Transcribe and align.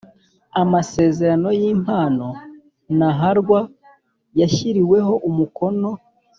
Amasezerano 0.61 1.49
y 1.59 1.63
impano 1.73 2.27
n 2.97 2.99
h 3.19 3.21
rw 3.39 3.49
yashyiriweho 4.39 5.13
umukono 5.29 5.89